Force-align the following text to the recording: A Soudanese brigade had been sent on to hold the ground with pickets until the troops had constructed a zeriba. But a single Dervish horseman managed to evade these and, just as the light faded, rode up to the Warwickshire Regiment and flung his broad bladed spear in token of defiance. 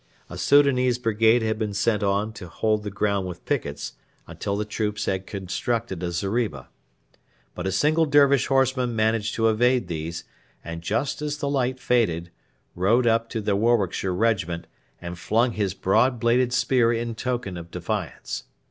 A 0.31 0.37
Soudanese 0.39 0.97
brigade 0.97 1.43
had 1.43 1.59
been 1.59 1.75
sent 1.75 2.01
on 2.01 2.33
to 2.33 2.47
hold 2.47 2.81
the 2.81 2.89
ground 2.89 3.27
with 3.27 3.45
pickets 3.45 3.93
until 4.25 4.57
the 4.57 4.65
troops 4.65 5.05
had 5.05 5.27
constructed 5.27 6.01
a 6.01 6.09
zeriba. 6.11 6.69
But 7.53 7.67
a 7.67 7.71
single 7.71 8.07
Dervish 8.07 8.47
horseman 8.47 8.95
managed 8.95 9.35
to 9.35 9.47
evade 9.47 9.89
these 9.89 10.23
and, 10.65 10.81
just 10.81 11.21
as 11.21 11.37
the 11.37 11.47
light 11.47 11.79
faded, 11.79 12.31
rode 12.73 13.05
up 13.05 13.29
to 13.29 13.41
the 13.41 13.55
Warwickshire 13.55 14.09
Regiment 14.11 14.65
and 14.99 15.19
flung 15.19 15.51
his 15.51 15.75
broad 15.75 16.19
bladed 16.19 16.51
spear 16.51 16.91
in 16.91 17.13
token 17.13 17.55
of 17.55 17.69
defiance. 17.69 18.45